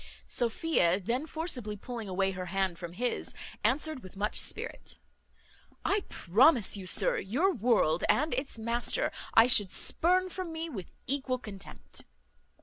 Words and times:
Sophia 0.27 0.99
then, 0.99 1.27
forcibly 1.27 1.75
pulling 1.77 2.09
away 2.09 2.31
her 2.31 2.47
hand 2.47 2.79
from 2.79 2.93
his, 2.93 3.35
answered 3.63 4.01
with 4.01 4.15
much 4.17 4.35
spirit, 4.39 4.95
"I 5.85 6.05
promise 6.09 6.75
you, 6.75 6.87
sir, 6.87 7.19
your 7.19 7.53
world 7.53 8.03
and 8.09 8.33
its 8.33 8.57
master 8.57 9.11
I 9.35 9.45
should 9.45 9.71
spurn 9.71 10.29
from 10.31 10.51
me 10.51 10.69
with 10.71 10.89
equal 11.05 11.37
contempt." 11.37 12.05